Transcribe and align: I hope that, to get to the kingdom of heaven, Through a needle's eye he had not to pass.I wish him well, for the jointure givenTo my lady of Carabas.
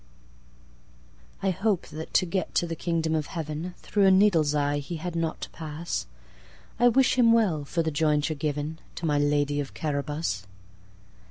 I 1.43 1.51
hope 1.51 1.85
that, 1.89 2.11
to 2.15 2.25
get 2.25 2.55
to 2.55 2.65
the 2.65 2.75
kingdom 2.75 3.13
of 3.13 3.27
heaven, 3.27 3.75
Through 3.77 4.07
a 4.07 4.09
needle's 4.09 4.55
eye 4.55 4.79
he 4.79 4.95
had 4.95 5.15
not 5.15 5.41
to 5.41 5.49
pass.I 5.51 6.87
wish 6.87 7.19
him 7.19 7.33
well, 7.33 7.63
for 7.65 7.83
the 7.83 7.91
jointure 7.91 8.33
givenTo 8.33 9.03
my 9.03 9.19
lady 9.19 9.59
of 9.59 9.75
Carabas. 9.75 10.47